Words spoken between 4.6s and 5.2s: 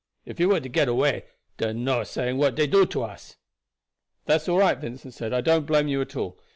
Vincent